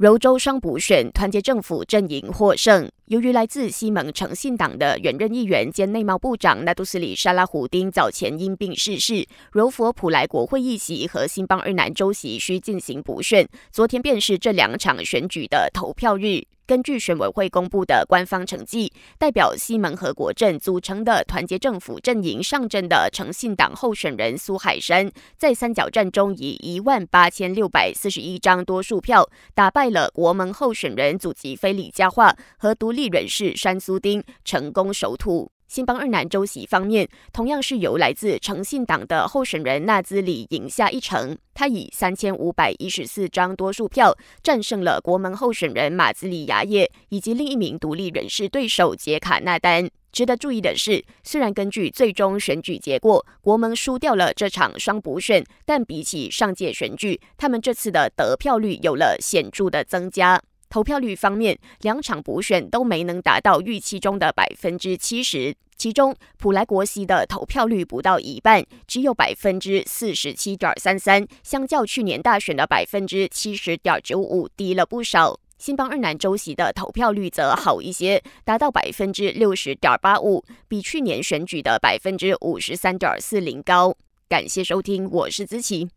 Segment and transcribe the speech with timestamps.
[0.00, 2.90] 柔州双补选，团结政府阵营获胜。
[3.08, 13.46] 由于来自西蒙诚信党的原任议员兼内贸部长纳杜斯里沙拉胡丁早前因病逝世，柔佛普莱国会议席和新邦二南州席需进行补选。
[13.70, 16.44] 昨天便是这两场选举的投票日。
[16.70, 35.50] 根据选委会公布的官方成绩，代表西门和国镇组成的团结政府阵营上阵的诚信党候选人苏海山，在三角战中以一万八千六百四十一张多数票打败了国盟候选人祖籍非李佳化和独立人士山苏丁，成功守土。
[35.70, 41.38] 新邦二南州席方面，同样是由来自诚信党的候选人纳兹里赢下一城。
[41.54, 44.12] 他以三千五百一十四张多数票
[44.42, 49.88] 战胜了国门候选人马兹里牙叶以及另一名独立人士对手杰卡纳丹。
[50.10, 60.42] 值得注意的是，虽然根据最终选举结果，国盟输掉了这场双补选，但比起上届选举，他们这次的得票率有了显著的增加。
[60.70, 65.54] 投票率方面，两场补选都没能达到预期中的百分之七十。
[65.76, 75.38] 其中，普莱国席的投票率不到一半，只有百分之四十七点三三，相较去年大选的百分之七十点九五低了不少。
[75.58, 83.96] 新邦二南州席的投票率则好一些，达到百分之六十点八五，比去年选举的百分之五十三点四零高。
[84.28, 85.90] 感谢收听，我是子琪。